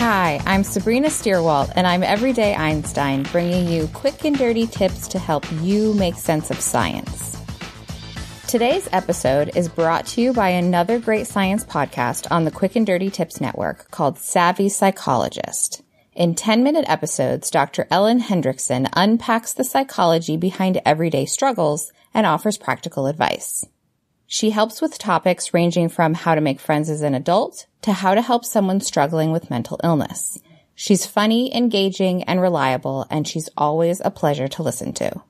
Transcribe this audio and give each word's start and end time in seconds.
Hi, 0.00 0.40
I'm 0.46 0.64
Sabrina 0.64 1.08
Stierwalt, 1.08 1.74
and 1.76 1.86
I'm 1.86 2.02
Everyday 2.02 2.54
Einstein, 2.54 3.24
bringing 3.24 3.68
you 3.68 3.86
quick 3.88 4.24
and 4.24 4.34
dirty 4.34 4.66
tips 4.66 5.06
to 5.08 5.18
help 5.18 5.44
you 5.60 5.92
make 5.92 6.14
sense 6.14 6.50
of 6.50 6.58
science. 6.58 7.36
Today's 8.48 8.88
episode 8.92 9.54
is 9.54 9.68
brought 9.68 10.06
to 10.06 10.22
you 10.22 10.32
by 10.32 10.48
another 10.48 10.98
great 10.98 11.26
science 11.26 11.64
podcast 11.64 12.26
on 12.30 12.46
the 12.46 12.50
Quick 12.50 12.76
and 12.76 12.86
Dirty 12.86 13.10
Tips 13.10 13.42
Network 13.42 13.90
called 13.90 14.18
Savvy 14.18 14.70
Psychologist. 14.70 15.82
In 16.14 16.34
10 16.34 16.62
minute 16.62 16.86
episodes, 16.88 17.50
Dr. 17.50 17.86
Ellen 17.90 18.22
Hendriksen 18.22 18.88
unpacks 18.96 19.52
the 19.52 19.64
psychology 19.64 20.38
behind 20.38 20.80
everyday 20.86 21.26
struggles 21.26 21.92
and 22.14 22.26
offers 22.26 22.56
practical 22.56 23.06
advice. 23.06 23.66
She 24.32 24.50
helps 24.50 24.80
with 24.80 24.96
topics 24.96 25.52
ranging 25.52 25.88
from 25.88 26.14
how 26.14 26.36
to 26.36 26.40
make 26.40 26.60
friends 26.60 26.88
as 26.88 27.02
an 27.02 27.16
adult 27.16 27.66
to 27.82 27.92
how 27.92 28.14
to 28.14 28.22
help 28.22 28.44
someone 28.44 28.80
struggling 28.80 29.32
with 29.32 29.50
mental 29.50 29.80
illness. 29.82 30.38
She's 30.76 31.04
funny, 31.04 31.52
engaging, 31.52 32.22
and 32.22 32.40
reliable, 32.40 33.08
and 33.10 33.26
she's 33.26 33.48
always 33.56 34.00
a 34.00 34.12
pleasure 34.12 34.46
to 34.46 34.62
listen 34.62 34.92
to. 34.92 35.20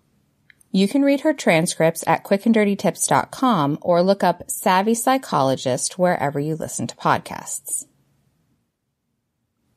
You 0.70 0.86
can 0.86 1.00
read 1.00 1.20
her 1.20 1.32
transcripts 1.32 2.04
at 2.06 2.24
quickanddirtytips.com 2.24 3.78
or 3.80 4.02
look 4.02 4.22
up 4.22 4.50
Savvy 4.50 4.92
Psychologist 4.92 5.98
wherever 5.98 6.38
you 6.38 6.54
listen 6.54 6.86
to 6.86 6.96
podcasts. 6.96 7.86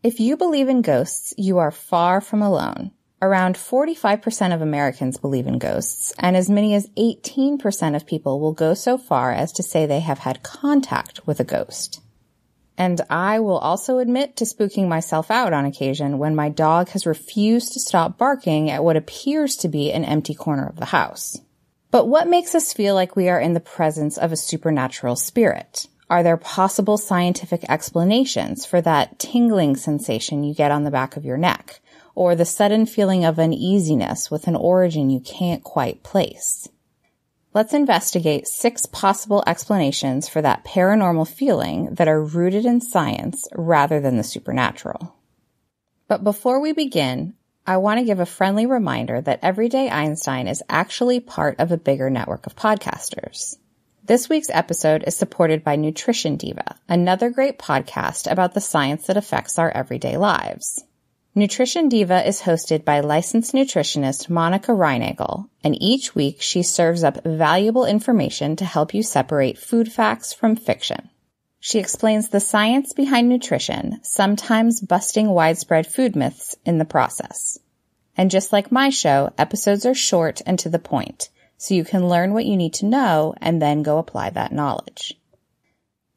If 0.04 0.20
you 0.20 0.36
believe 0.36 0.68
in 0.68 0.82
ghosts, 0.82 1.34
you 1.38 1.60
are 1.60 1.72
far 1.72 2.20
from 2.20 2.42
alone. 2.42 2.92
Around 3.24 3.56
45% 3.56 4.54
of 4.54 4.62
Americans 4.62 5.16
believe 5.16 5.48
in 5.48 5.58
ghosts, 5.58 6.12
and 6.20 6.36
as 6.36 6.50
many 6.50 6.74
as 6.74 6.90
18% 6.98 7.96
of 7.96 8.06
people 8.06 8.42
will 8.42 8.52
go 8.52 8.74
so 8.74 8.98
far 8.98 9.32
as 9.32 9.54
to 9.54 9.64
say 9.64 9.86
they 9.86 10.02
have 10.02 10.20
had 10.20 10.44
contact 10.44 11.26
with 11.26 11.40
a 11.40 11.46
ghost. 11.46 12.02
And 12.78 13.00
I 13.10 13.40
will 13.40 13.60
also 13.60 14.00
admit 14.00 14.36
to 14.36 14.44
spooking 14.44 14.90
myself 14.90 15.32
out 15.32 15.54
on 15.54 15.64
occasion 15.64 16.18
when 16.18 16.36
my 16.36 16.50
dog 16.50 16.90
has 16.90 17.06
refused 17.06 17.72
to 17.72 17.80
stop 17.80 18.18
barking 18.18 18.70
at 18.70 18.84
what 18.84 18.98
appears 18.98 19.56
to 19.58 19.70
be 19.70 19.94
an 19.94 20.04
empty 20.04 20.34
corner 20.34 20.68
of 20.68 20.76
the 20.76 20.88
house. 20.88 21.40
But 21.92 22.10
what 22.10 22.28
makes 22.28 22.54
us 22.54 22.74
feel 22.74 22.94
like 22.94 23.16
we 23.16 23.30
are 23.30 23.40
in 23.40 23.54
the 23.54 23.62
presence 23.62 24.18
of 24.18 24.34
a 24.34 24.36
supernatural 24.36 25.16
spirit? 25.16 25.88
Are 26.10 26.24
there 26.24 26.36
possible 26.36 26.98
scientific 26.98 27.64
explanations 27.70 28.66
for 28.66 28.82
that 28.82 29.18
tingling 29.18 29.78
sensation 29.78 30.44
you 30.44 30.54
get 30.54 30.72
on 30.72 30.84
the 30.84 30.92
back 30.92 31.16
of 31.16 31.24
your 31.24 31.38
neck? 31.38 31.80
Or 32.16 32.36
the 32.36 32.46
sudden 32.46 32.86
feeling 32.86 33.26
of 33.26 33.40
uneasiness 33.40 34.30
with 34.30 34.48
an 34.48 34.56
origin 34.56 35.10
you 35.10 35.20
can't 35.20 35.64
quite 35.64 36.04
place. 36.04 36.70
Let's 37.54 37.74
investigate 37.74 38.48
six 38.48 38.88
possible 38.88 39.44
explanations 39.46 40.28
for 40.28 40.42
that 40.42 40.66
paranormal 40.66 41.28
feeling 41.28 41.94
that 41.94 42.08
are 42.08 42.24
rooted 42.24 42.66
in 42.66 42.82
science 42.82 43.48
rather 43.54 44.00
than 44.00 44.18
the 44.18 44.24
supernatural. 44.24 45.16
But 46.08 46.24
before 46.24 46.60
we 46.60 46.74
begin, 46.74 47.36
I 47.66 47.78
want 47.78 48.00
to 48.00 48.06
give 48.06 48.20
a 48.20 48.26
friendly 48.26 48.66
reminder 48.66 49.22
that 49.22 49.40
Everyday 49.42 49.90
Einstein 49.90 50.48
is 50.48 50.64
actually 50.68 51.20
part 51.20 51.60
of 51.60 51.72
a 51.72 51.78
bigger 51.78 52.10
network 52.10 52.46
of 52.48 52.56
podcasters. 52.56 53.56
This 54.04 54.28
week's 54.28 54.50
episode 54.50 55.04
is 55.08 55.16
supported 55.16 55.64
by 55.64 55.78
Nutrition 55.78 56.36
Diva, 56.36 56.76
another 56.90 57.30
great 57.30 57.58
podcast 57.58 58.30
about 58.30 58.54
the 58.54 58.60
science 58.60 59.08
that 59.08 59.16
affects 59.16 59.58
our 59.58 59.72
everyday 59.72 60.18
lives. 60.18 60.84
Nutrition 61.36 61.90
Diva 61.90 62.28
is 62.28 62.42
hosted 62.42 62.86
by 62.86 63.00
licensed 63.00 63.54
nutritionist 63.54 64.30
Monica 64.30 64.72
Reinagel, 64.72 65.50
and 65.64 65.76
each 65.82 66.14
week 66.14 66.40
she 66.40 66.62
serves 66.62 67.04
up 67.04 67.24
valuable 67.24 67.86
information 67.86 68.56
to 68.56 68.66
help 68.66 68.94
you 68.94 69.02
separate 69.02 69.58
food 69.58 69.92
facts 69.92 70.32
from 70.32 70.56
fiction. 70.56 71.10
She 71.60 71.80
explains 71.80 72.30
the 72.30 72.40
science 72.40 72.94
behind 72.94 73.30
nutrition, 73.30 74.00
sometimes 74.04 74.80
busting 74.80 75.28
widespread 75.28 75.88
food 75.88 76.16
myths 76.16 76.56
in 76.66 76.78
the 76.78 76.86
process. 76.86 77.58
And 78.16 78.30
just 78.30 78.54
like 78.54 78.72
my 78.72 78.92
show, 78.92 79.34
episodes 79.36 79.88
are 79.88 79.96
short 79.96 80.40
and 80.46 80.60
to 80.60 80.70
the 80.70 80.78
point, 80.78 81.30
so 81.58 81.74
you 81.74 81.84
can 81.84 82.08
learn 82.08 82.34
what 82.34 82.46
you 82.46 82.56
need 82.56 82.76
to 82.76 82.86
know 82.86 83.34
and 83.42 83.60
then 83.60 83.82
go 83.82 83.98
apply 83.98 84.30
that 84.30 84.52
knowledge. 84.52 85.20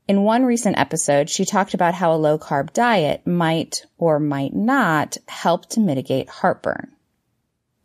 In 0.08 0.22
one 0.22 0.44
recent 0.44 0.78
episode, 0.78 1.28
she 1.28 1.44
talked 1.44 1.74
about 1.74 1.94
how 1.94 2.12
a 2.12 2.16
low 2.16 2.38
carb 2.38 2.72
diet 2.72 3.26
might 3.26 3.84
or 3.98 4.20
might 4.20 4.54
not 4.54 5.16
help 5.26 5.66
to 5.70 5.80
mitigate 5.80 6.28
heartburn. 6.28 6.92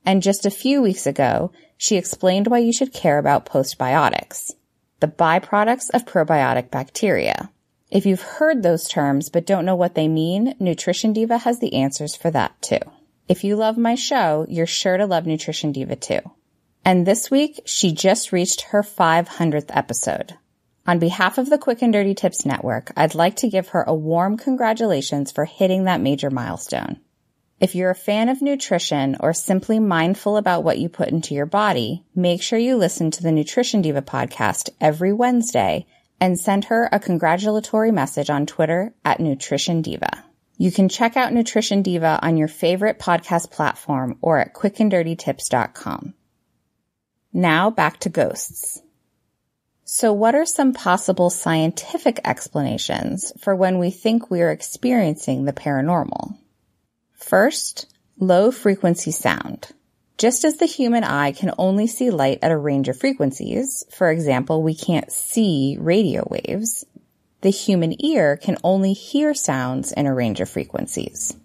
And 0.05 0.21
just 0.21 0.45
a 0.45 0.51
few 0.51 0.83
weeks 0.83 1.07
ago, 1.07 1.51
she 1.77 1.97
explained 1.97 2.45
why 2.45 2.59
you 2.59 2.71
should 2.71 2.93
care 2.93 3.17
about 3.17 3.47
postbiotics, 3.47 4.51
the 4.99 5.07
byproducts 5.07 5.89
of 5.95 6.05
probiotic 6.05 6.69
bacteria. 6.69 7.49
If 7.89 8.05
you've 8.05 8.21
heard 8.21 8.61
those 8.61 8.87
terms 8.87 9.29
but 9.29 9.47
don't 9.47 9.65
know 9.65 9.75
what 9.75 9.95
they 9.95 10.07
mean, 10.07 10.53
Nutrition 10.59 11.13
Diva 11.13 11.39
has 11.39 11.57
the 11.57 11.73
answers 11.73 12.15
for 12.15 12.29
that 12.29 12.61
too. 12.61 12.79
If 13.27 13.43
you 13.43 13.55
love 13.55 13.79
my 13.79 13.95
show, 13.95 14.45
you're 14.47 14.67
sure 14.67 14.97
to 14.97 15.07
love 15.07 15.25
Nutrition 15.25 15.71
Diva 15.71 15.95
too. 15.95 16.19
And 16.85 17.05
this 17.05 17.31
week, 17.31 17.61
she 17.65 17.91
just 17.91 18.31
reached 18.31 18.61
her 18.61 18.83
500th 18.83 19.69
episode. 19.69 20.37
On 20.87 20.97
behalf 20.97 21.37
of 21.37 21.49
the 21.49 21.59
Quick 21.59 21.83
and 21.83 21.93
Dirty 21.93 22.15
Tips 22.15 22.43
Network, 22.43 22.91
I'd 22.97 23.13
like 23.13 23.35
to 23.37 23.49
give 23.49 23.69
her 23.69 23.83
a 23.83 23.93
warm 23.93 24.35
congratulations 24.35 25.31
for 25.31 25.45
hitting 25.45 25.83
that 25.83 26.01
major 26.01 26.31
milestone. 26.31 26.99
If 27.59 27.75
you're 27.75 27.91
a 27.91 27.95
fan 27.95 28.29
of 28.29 28.41
nutrition 28.41 29.15
or 29.19 29.33
simply 29.33 29.79
mindful 29.79 30.37
about 30.37 30.63
what 30.63 30.79
you 30.79 30.89
put 30.89 31.09
into 31.09 31.35
your 31.35 31.45
body, 31.45 32.03
make 32.15 32.41
sure 32.41 32.57
you 32.57 32.75
listen 32.75 33.11
to 33.11 33.21
the 33.21 33.31
Nutrition 33.31 33.83
Diva 33.83 34.01
podcast 34.01 34.69
every 34.81 35.13
Wednesday 35.13 35.85
and 36.19 36.39
send 36.39 36.65
her 36.65 36.89
a 36.91 36.99
congratulatory 36.99 37.91
message 37.91 38.31
on 38.31 38.47
Twitter 38.47 38.95
at 39.05 39.19
Nutrition 39.19 39.83
Diva. 39.83 40.23
You 40.57 40.71
can 40.71 40.89
check 40.89 41.15
out 41.15 41.33
Nutrition 41.33 41.83
Diva 41.83 42.19
on 42.23 42.37
your 42.37 42.47
favorite 42.47 42.97
podcast 42.97 43.51
platform 43.51 44.17
or 44.21 44.39
at 44.39 44.55
quickanddirtytips.com. 44.55 46.15
Now 47.33 47.69
back 47.69 47.99
to 47.99 48.09
ghosts. 48.09 48.81
So 49.93 50.13
what 50.13 50.35
are 50.35 50.45
some 50.45 50.71
possible 50.71 51.29
scientific 51.29 52.21
explanations 52.23 53.33
for 53.37 53.53
when 53.53 53.77
we 53.77 53.91
think 53.91 54.31
we 54.31 54.41
are 54.41 54.49
experiencing 54.49 55.43
the 55.43 55.51
paranormal? 55.51 56.37
First, 57.11 57.93
low 58.17 58.51
frequency 58.51 59.11
sound. 59.11 59.67
Just 60.17 60.45
as 60.45 60.55
the 60.55 60.65
human 60.65 61.03
eye 61.03 61.33
can 61.33 61.51
only 61.57 61.87
see 61.87 62.09
light 62.09 62.39
at 62.41 62.53
a 62.53 62.57
range 62.57 62.87
of 62.87 62.97
frequencies, 62.97 63.83
for 63.91 64.09
example, 64.09 64.63
we 64.63 64.75
can't 64.75 65.11
see 65.11 65.75
radio 65.77 66.25
waves, 66.31 66.85
the 67.41 67.49
human 67.49 67.93
ear 68.01 68.37
can 68.37 68.55
only 68.63 68.93
hear 68.93 69.33
sounds 69.33 69.91
in 69.91 70.05
a 70.05 70.15
range 70.15 70.39
of 70.39 70.49
frequencies. 70.49 71.35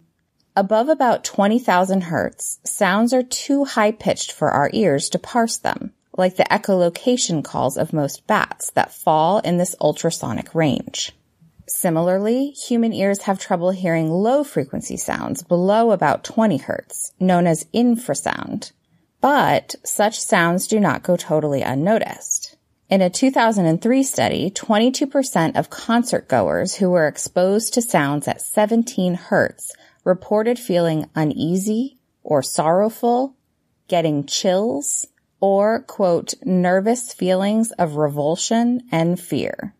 Above 0.55 0.89
about 0.89 1.25
20,000 1.25 2.01
hertz, 2.03 2.61
sounds 2.63 3.13
are 3.13 3.25
too 3.25 3.65
high 3.65 3.91
pitched 3.91 4.31
for 4.31 4.51
our 4.51 4.71
ears 4.72 5.09
to 5.09 5.19
parse 5.19 5.57
them 5.57 5.95
like 6.18 6.36
the 6.36 6.45
echolocation 6.45 7.45
calls 7.45 7.77
of 7.77 7.92
most 7.92 8.27
bats 8.27 8.71
that 8.71 8.92
fall 8.92 9.39
in 9.39 9.59
this 9.59 9.74
ultrasonic 9.80 10.54
range. 10.54 11.13
Similarly, 11.68 12.51
human 12.51 12.92
ears 12.92 13.22
have 13.22 13.41
trouble 13.41 13.71
hearing 13.71 14.09
low 14.09 14.45
frequency 14.45 14.97
sounds 14.97 15.42
below 15.42 15.91
about 15.91 16.22
20 16.22 16.59
hertz, 16.59 17.13
known 17.18 17.47
as 17.47 17.66
infrasound. 17.74 18.71
But 19.21 19.74
such 19.84 20.21
sounds 20.21 20.68
do 20.68 20.78
not 20.78 21.03
go 21.03 21.16
totally 21.16 21.63
unnoticed. 21.63 22.57
In 22.89 23.03
a 23.03 23.10
2003 23.10 24.03
study, 24.04 24.51
22% 24.51 25.57
of 25.57 25.71
concert 25.71 26.28
goers 26.28 26.77
who 26.77 26.91
were 26.91 27.09
exposed 27.09 27.74
to 27.74 27.83
sounds 27.83 28.28
at 28.28 28.41
17 28.41 29.15
hertz 29.15 29.74
reported 30.04 30.57
feeling 30.57 31.10
uneasy 31.16 31.98
or 32.22 32.45
sorrowful, 32.45 33.34
getting 33.89 34.24
chills, 34.24 35.09
or 35.47 35.81
quote, 35.83 36.34
nervous 36.45 37.13
feelings 37.13 37.71
of 37.72 37.97
revulsion 37.97 38.83
and 38.91 39.21
fear. 39.21 39.75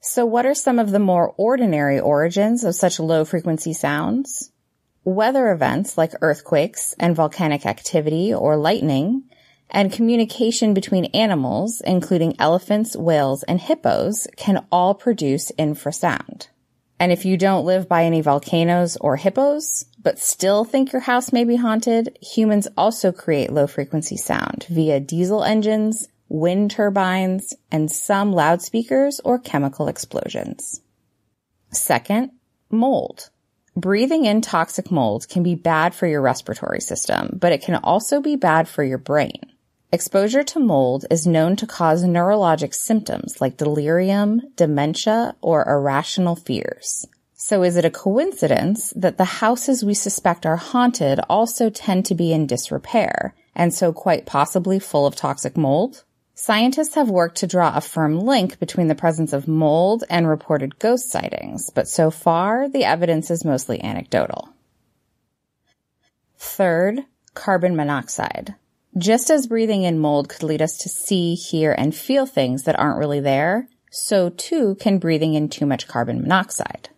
So 0.00 0.26
what 0.26 0.46
are 0.46 0.54
some 0.54 0.78
of 0.78 0.90
the 0.90 0.98
more 0.98 1.32
ordinary 1.36 2.00
origins 2.00 2.64
of 2.64 2.74
such 2.74 2.98
low 2.98 3.24
frequency 3.24 3.72
sounds? 3.72 4.50
weather 5.06 5.52
events 5.52 5.96
like 5.96 6.12
earthquakes 6.20 6.92
and 6.98 7.14
volcanic 7.14 7.64
activity 7.64 8.34
or 8.34 8.56
lightning, 8.56 9.22
and 9.70 9.92
communication 9.92 10.74
between 10.74 11.04
animals, 11.06 11.80
including 11.86 12.34
elephants, 12.40 12.96
whales, 12.96 13.44
and 13.44 13.60
hippos, 13.60 14.26
can 14.36 14.66
all 14.72 14.94
produce 14.94 15.52
infrasound. 15.52 16.48
And 16.98 17.12
if 17.12 17.24
you 17.24 17.36
don't 17.36 17.66
live 17.66 17.88
by 17.88 18.04
any 18.04 18.22
volcanoes 18.22 18.96
or 18.96 19.16
hippos, 19.16 19.84
but 20.02 20.18
still 20.18 20.64
think 20.64 20.92
your 20.92 21.00
house 21.00 21.32
may 21.32 21.44
be 21.44 21.56
haunted, 21.56 22.16
humans 22.22 22.68
also 22.76 23.12
create 23.12 23.52
low 23.52 23.66
frequency 23.66 24.16
sound 24.16 24.66
via 24.70 24.98
diesel 25.00 25.44
engines, 25.44 26.08
wind 26.28 26.70
turbines, 26.70 27.54
and 27.70 27.90
some 27.90 28.32
loudspeakers 28.32 29.20
or 29.24 29.38
chemical 29.38 29.88
explosions. 29.88 30.80
Second, 31.70 32.30
mold. 32.70 33.30
Breathing 33.76 34.24
in 34.24 34.40
toxic 34.40 34.90
mold 34.90 35.28
can 35.28 35.42
be 35.42 35.54
bad 35.54 35.94
for 35.94 36.06
your 36.06 36.22
respiratory 36.22 36.80
system, 36.80 37.38
but 37.38 37.52
it 37.52 37.62
can 37.62 37.74
also 37.74 38.22
be 38.22 38.36
bad 38.36 38.68
for 38.68 38.82
your 38.82 38.96
brain. 38.96 39.52
Exposure 39.92 40.42
to 40.42 40.58
mold 40.58 41.06
is 41.12 41.28
known 41.28 41.54
to 41.54 41.66
cause 41.66 42.02
neurologic 42.02 42.74
symptoms 42.74 43.40
like 43.40 43.56
delirium, 43.56 44.42
dementia, 44.56 45.36
or 45.40 45.64
irrational 45.68 46.34
fears. 46.34 47.06
So 47.34 47.62
is 47.62 47.76
it 47.76 47.84
a 47.84 47.90
coincidence 47.90 48.92
that 48.96 49.16
the 49.16 49.24
houses 49.24 49.84
we 49.84 49.94
suspect 49.94 50.44
are 50.44 50.56
haunted 50.56 51.20
also 51.30 51.70
tend 51.70 52.04
to 52.06 52.16
be 52.16 52.32
in 52.32 52.48
disrepair 52.48 53.34
and 53.54 53.72
so 53.72 53.92
quite 53.92 54.26
possibly 54.26 54.80
full 54.80 55.06
of 55.06 55.14
toxic 55.14 55.56
mold? 55.56 56.02
Scientists 56.34 56.96
have 56.96 57.08
worked 57.08 57.36
to 57.38 57.46
draw 57.46 57.76
a 57.76 57.80
firm 57.80 58.18
link 58.18 58.58
between 58.58 58.88
the 58.88 58.94
presence 58.96 59.32
of 59.32 59.46
mold 59.46 60.02
and 60.10 60.26
reported 60.26 60.80
ghost 60.80 61.10
sightings, 61.10 61.70
but 61.70 61.86
so 61.86 62.10
far 62.10 62.68
the 62.68 62.84
evidence 62.84 63.30
is 63.30 63.44
mostly 63.44 63.80
anecdotal. 63.84 64.48
Third, 66.36 67.04
carbon 67.34 67.76
monoxide. 67.76 68.56
Just 68.98 69.30
as 69.30 69.46
breathing 69.46 69.82
in 69.82 69.98
mold 69.98 70.30
could 70.30 70.42
lead 70.42 70.62
us 70.62 70.78
to 70.78 70.88
see, 70.88 71.34
hear, 71.34 71.72
and 71.76 71.94
feel 71.94 72.24
things 72.24 72.62
that 72.62 72.78
aren't 72.78 72.98
really 72.98 73.20
there, 73.20 73.68
so 73.90 74.30
too 74.30 74.74
can 74.76 74.98
breathing 74.98 75.34
in 75.34 75.50
too 75.50 75.66
much 75.66 75.86
carbon 75.86 76.22
monoxide. 76.22 76.88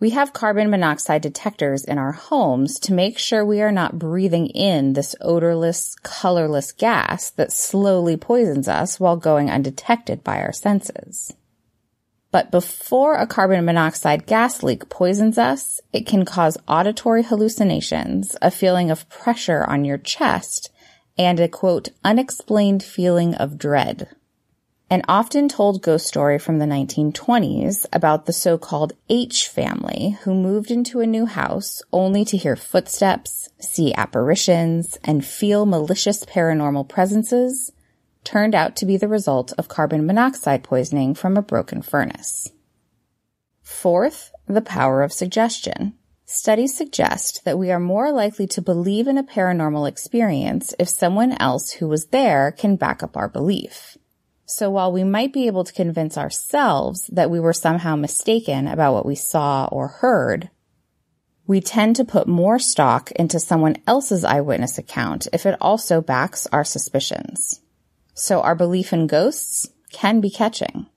We 0.00 0.10
have 0.10 0.32
carbon 0.32 0.70
monoxide 0.70 1.22
detectors 1.22 1.84
in 1.84 1.96
our 1.96 2.12
homes 2.12 2.78
to 2.80 2.92
make 2.92 3.18
sure 3.18 3.44
we 3.44 3.60
are 3.60 3.72
not 3.72 3.98
breathing 3.98 4.46
in 4.48 4.94
this 4.94 5.14
odorless, 5.20 5.96
colorless 6.02 6.72
gas 6.72 7.30
that 7.30 7.52
slowly 7.52 8.16
poisons 8.16 8.68
us 8.68 8.98
while 8.98 9.16
going 9.16 9.50
undetected 9.50 10.24
by 10.24 10.40
our 10.40 10.52
senses. 10.52 11.34
But 12.30 12.50
before 12.50 13.14
a 13.14 13.26
carbon 13.26 13.64
monoxide 13.64 14.26
gas 14.26 14.62
leak 14.62 14.88
poisons 14.88 15.38
us, 15.38 15.80
it 15.92 16.06
can 16.06 16.24
cause 16.24 16.58
auditory 16.68 17.22
hallucinations, 17.22 18.36
a 18.42 18.50
feeling 18.50 18.90
of 18.90 19.08
pressure 19.08 19.64
on 19.64 19.84
your 19.84 19.98
chest, 19.98 20.70
and 21.18 21.40
a 21.40 21.48
quote, 21.48 21.88
unexplained 22.04 22.82
feeling 22.82 23.34
of 23.34 23.58
dread 23.58 24.08
an 24.90 25.02
often 25.06 25.48
told 25.48 25.82
ghost 25.82 26.06
story 26.06 26.38
from 26.38 26.58
the 26.58 26.64
1920s 26.64 27.84
about 27.92 28.24
the 28.24 28.32
so-called 28.32 28.94
H 29.10 29.46
family 29.48 30.16
who 30.22 30.34
moved 30.34 30.70
into 30.70 31.00
a 31.00 31.06
new 31.06 31.26
house 31.26 31.82
only 31.92 32.24
to 32.24 32.38
hear 32.38 32.56
footsteps, 32.56 33.50
see 33.60 33.92
apparitions, 33.94 34.96
and 35.04 35.24
feel 35.24 35.66
malicious 35.66 36.24
paranormal 36.24 36.88
presences 36.88 37.70
turned 38.24 38.54
out 38.54 38.76
to 38.76 38.86
be 38.86 38.96
the 38.96 39.08
result 39.08 39.52
of 39.58 39.68
carbon 39.68 40.06
monoxide 40.06 40.62
poisoning 40.62 41.14
from 41.14 41.36
a 41.36 41.42
broken 41.42 41.82
furnace. 41.82 42.50
Fourth, 43.62 44.32
the 44.46 44.62
power 44.62 45.02
of 45.02 45.12
suggestion. 45.12 45.94
Studies 46.30 46.76
suggest 46.76 47.42
that 47.46 47.58
we 47.58 47.70
are 47.70 47.80
more 47.80 48.12
likely 48.12 48.46
to 48.48 48.60
believe 48.60 49.08
in 49.08 49.16
a 49.16 49.24
paranormal 49.24 49.88
experience 49.88 50.74
if 50.78 50.86
someone 50.86 51.32
else 51.40 51.70
who 51.70 51.88
was 51.88 52.08
there 52.08 52.52
can 52.52 52.76
back 52.76 53.02
up 53.02 53.16
our 53.16 53.30
belief. 53.30 53.96
So 54.44 54.68
while 54.68 54.92
we 54.92 55.04
might 55.04 55.32
be 55.32 55.46
able 55.46 55.64
to 55.64 55.72
convince 55.72 56.18
ourselves 56.18 57.06
that 57.14 57.30
we 57.30 57.40
were 57.40 57.54
somehow 57.54 57.96
mistaken 57.96 58.68
about 58.68 58.92
what 58.92 59.06
we 59.06 59.14
saw 59.14 59.70
or 59.72 59.88
heard, 59.88 60.50
we 61.46 61.62
tend 61.62 61.96
to 61.96 62.04
put 62.04 62.28
more 62.28 62.58
stock 62.58 63.10
into 63.12 63.40
someone 63.40 63.76
else's 63.86 64.22
eyewitness 64.22 64.76
account 64.76 65.28
if 65.32 65.46
it 65.46 65.56
also 65.62 66.02
backs 66.02 66.46
our 66.48 66.62
suspicions. 66.62 67.62
So 68.12 68.42
our 68.42 68.54
belief 68.54 68.92
in 68.92 69.06
ghosts 69.06 69.66
can 69.92 70.20
be 70.20 70.28
catching. 70.28 70.87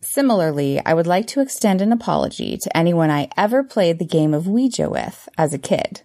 Similarly, 0.00 0.80
I 0.84 0.94
would 0.94 1.06
like 1.06 1.26
to 1.28 1.40
extend 1.40 1.80
an 1.80 1.92
apology 1.92 2.56
to 2.56 2.76
anyone 2.76 3.10
I 3.10 3.30
ever 3.36 3.64
played 3.64 3.98
the 3.98 4.04
game 4.04 4.32
of 4.32 4.46
Ouija 4.46 4.88
with 4.88 5.28
as 5.36 5.52
a 5.52 5.58
kid. 5.58 6.02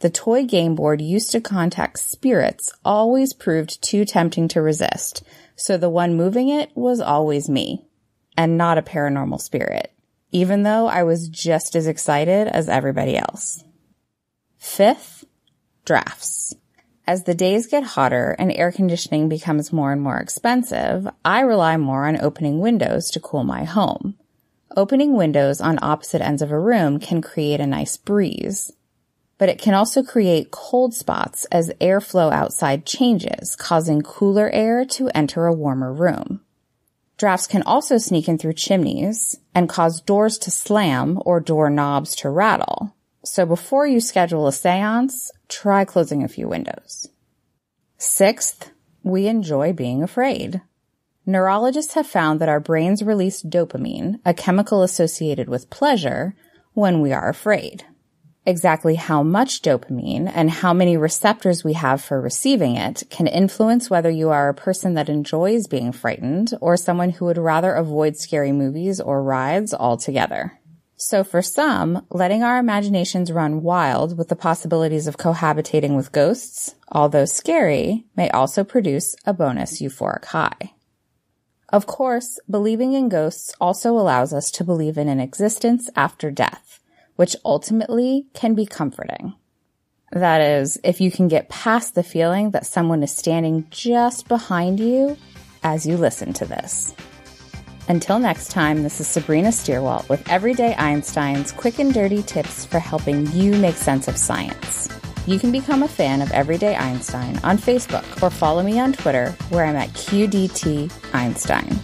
The 0.00 0.10
toy 0.10 0.44
game 0.44 0.74
board 0.74 1.00
used 1.00 1.32
to 1.32 1.40
contact 1.40 1.98
spirits 1.98 2.72
always 2.84 3.32
proved 3.32 3.82
too 3.82 4.04
tempting 4.04 4.48
to 4.48 4.62
resist, 4.62 5.22
so 5.56 5.76
the 5.76 5.90
one 5.90 6.16
moving 6.16 6.48
it 6.48 6.70
was 6.74 7.00
always 7.00 7.48
me 7.48 7.84
and 8.36 8.56
not 8.56 8.78
a 8.78 8.82
paranormal 8.82 9.40
spirit, 9.40 9.92
even 10.30 10.62
though 10.62 10.86
I 10.86 11.02
was 11.02 11.28
just 11.28 11.74
as 11.74 11.88
excited 11.88 12.46
as 12.46 12.68
everybody 12.68 13.16
else. 13.16 13.64
Fifth, 14.56 15.24
drafts. 15.84 16.54
As 17.08 17.24
the 17.24 17.34
days 17.34 17.66
get 17.66 17.82
hotter 17.82 18.36
and 18.38 18.52
air 18.52 18.70
conditioning 18.70 19.28
becomes 19.28 19.72
more 19.72 19.92
and 19.92 20.00
more 20.00 20.18
expensive, 20.18 21.08
I 21.24 21.40
rely 21.40 21.76
more 21.76 22.06
on 22.06 22.20
opening 22.20 22.60
windows 22.60 23.10
to 23.12 23.20
cool 23.20 23.42
my 23.42 23.64
home. 23.64 24.14
Opening 24.76 25.14
windows 25.14 25.60
on 25.60 25.78
opposite 25.82 26.20
ends 26.20 26.42
of 26.42 26.52
a 26.52 26.60
room 26.60 27.00
can 27.00 27.22
create 27.22 27.60
a 27.60 27.66
nice 27.66 27.96
breeze 27.96 28.72
but 29.38 29.48
it 29.48 29.60
can 29.60 29.72
also 29.72 30.02
create 30.02 30.50
cold 30.50 30.92
spots 30.92 31.44
as 31.46 31.70
airflow 31.80 32.32
outside 32.32 32.84
changes, 32.84 33.54
causing 33.54 34.02
cooler 34.02 34.50
air 34.50 34.84
to 34.84 35.08
enter 35.14 35.46
a 35.46 35.54
warmer 35.54 35.92
room. 35.92 36.40
Drafts 37.16 37.46
can 37.46 37.62
also 37.62 37.98
sneak 37.98 38.28
in 38.28 38.36
through 38.36 38.54
chimneys 38.54 39.36
and 39.54 39.68
cause 39.68 40.00
doors 40.00 40.38
to 40.38 40.50
slam 40.50 41.20
or 41.24 41.40
door 41.40 41.70
knobs 41.70 42.14
to 42.16 42.30
rattle. 42.30 42.94
So 43.28 43.44
before 43.44 43.86
you 43.86 44.00
schedule 44.00 44.46
a 44.46 44.52
seance, 44.52 45.30
try 45.48 45.84
closing 45.84 46.24
a 46.24 46.28
few 46.28 46.48
windows. 46.48 47.08
Sixth, 47.98 48.70
we 49.02 49.26
enjoy 49.26 49.72
being 49.72 50.02
afraid. 50.02 50.62
Neurologists 51.26 51.94
have 51.94 52.06
found 52.06 52.40
that 52.40 52.48
our 52.48 52.58
brains 52.58 53.02
release 53.02 53.42
dopamine, 53.42 54.18
a 54.24 54.32
chemical 54.32 54.82
associated 54.82 55.48
with 55.48 55.68
pleasure, 55.68 56.34
when 56.72 57.00
we 57.00 57.12
are 57.12 57.28
afraid 57.28 57.84
exactly 58.48 58.94
how 58.94 59.22
much 59.22 59.60
dopamine 59.60 60.30
and 60.34 60.50
how 60.50 60.72
many 60.72 60.96
receptors 60.96 61.62
we 61.62 61.74
have 61.74 62.00
for 62.00 62.18
receiving 62.18 62.76
it 62.76 63.02
can 63.10 63.26
influence 63.26 63.90
whether 63.90 64.08
you 64.08 64.30
are 64.30 64.48
a 64.48 64.54
person 64.54 64.94
that 64.94 65.10
enjoys 65.10 65.66
being 65.66 65.92
frightened 65.92 66.54
or 66.62 66.74
someone 66.74 67.10
who 67.10 67.26
would 67.26 67.36
rather 67.36 67.74
avoid 67.74 68.16
scary 68.16 68.50
movies 68.50 69.00
or 69.00 69.22
rides 69.22 69.74
altogether. 69.74 70.57
So 70.98 71.24
for 71.24 71.40
some, 71.40 72.04
letting 72.10 72.42
our 72.42 72.58
imaginations 72.58 73.32
run 73.32 73.62
wild 73.62 74.18
with 74.18 74.28
the 74.28 74.36
possibilities 74.36 75.06
of 75.06 75.16
cohabitating 75.16 75.96
with 75.96 76.12
ghosts, 76.12 76.74
although 76.92 77.24
scary, 77.24 78.04
may 78.14 78.28
also 78.28 78.62
produce 78.64 79.16
a 79.24 79.32
bonus 79.32 79.80
euphoric 79.80 80.26
high. 80.26 80.74
Of 81.70 81.86
course, 81.86 82.38
believing 82.50 82.92
in 82.92 83.08
ghosts 83.08 83.54
also 83.58 83.96
allows 83.96 84.34
us 84.34 84.50
to 84.50 84.64
believe 84.64 84.98
in 84.98 85.08
an 85.08 85.20
existence 85.20 85.88
after 85.96 86.30
death 86.30 86.78
which 87.18 87.34
ultimately 87.44 88.28
can 88.32 88.54
be 88.54 88.64
comforting. 88.64 89.34
That 90.12 90.40
is, 90.40 90.78
if 90.84 91.00
you 91.00 91.10
can 91.10 91.26
get 91.26 91.48
past 91.48 91.96
the 91.96 92.04
feeling 92.04 92.52
that 92.52 92.64
someone 92.64 93.02
is 93.02 93.10
standing 93.10 93.66
just 93.70 94.28
behind 94.28 94.78
you 94.78 95.18
as 95.64 95.84
you 95.84 95.96
listen 95.96 96.32
to 96.34 96.46
this. 96.46 96.94
Until 97.88 98.18
next 98.18 98.50
time, 98.50 98.82
this 98.82 99.00
is 99.00 99.08
Sabrina 99.08 99.48
Stierwalt 99.48 100.10
with 100.10 100.28
Everyday 100.28 100.74
Einstein's 100.74 101.52
quick 101.52 101.78
and 101.78 101.92
dirty 101.92 102.22
tips 102.22 102.66
for 102.66 102.78
helping 102.78 103.26
you 103.32 103.56
make 103.56 103.76
sense 103.76 104.08
of 104.08 104.18
science. 104.18 104.90
You 105.26 105.38
can 105.38 105.50
become 105.50 105.82
a 105.82 105.88
fan 105.88 106.20
of 106.20 106.30
Everyday 106.32 106.76
Einstein 106.76 107.38
on 107.38 107.56
Facebook 107.56 108.22
or 108.22 108.28
follow 108.28 108.62
me 108.62 108.78
on 108.78 108.92
Twitter 108.92 109.30
where 109.48 109.64
I'm 109.64 109.76
at 109.76 109.88
QDT 109.90 110.92
Einstein. 111.14 111.80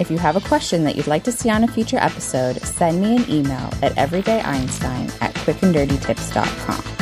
If 0.00 0.10
you 0.10 0.16
have 0.16 0.36
a 0.36 0.48
question 0.48 0.84
that 0.84 0.96
you'd 0.96 1.06
like 1.06 1.24
to 1.24 1.32
see 1.32 1.50
on 1.50 1.64
a 1.64 1.68
future 1.68 1.98
episode, 1.98 2.56
send 2.62 3.02
me 3.02 3.16
an 3.16 3.30
email 3.30 3.70
at 3.82 3.92
everydayeinstein 3.96 5.14
at 5.20 5.34
quickanddirtytips.com. 5.34 7.01